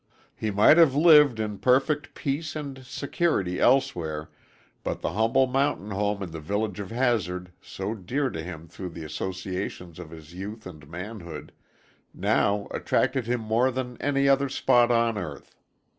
He 0.35 0.49
might 0.49 0.77
have 0.77 0.95
lived 0.95 1.39
in 1.39 1.59
perfect 1.59 2.15
peace 2.15 2.55
and 2.55 2.83
security 2.83 3.59
elsewhere, 3.59 4.31
but 4.83 5.01
the 5.01 5.11
humble 5.11 5.45
mountain 5.45 5.91
home 5.91 6.23
in 6.23 6.31
the 6.31 6.39
village 6.39 6.79
of 6.79 6.89
Hazard, 6.89 7.51
so 7.61 7.93
dear 7.93 8.31
to 8.31 8.41
him 8.41 8.67
through 8.67 8.89
the 8.89 9.03
associations 9.03 9.99
of 9.99 10.09
his 10.09 10.33
youth 10.33 10.65
and 10.65 10.89
manhood, 10.89 11.51
now 12.15 12.67
attracted 12.71 13.27
him 13.27 13.41
more 13.41 13.69
than 13.69 13.95
any 14.01 14.27
other 14.27 14.49
spot 14.49 14.89
on 14.89 15.19
earth. 15.19 15.55